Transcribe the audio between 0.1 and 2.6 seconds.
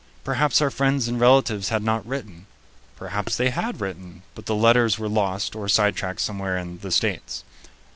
Perhaps our friends and relatives had not written;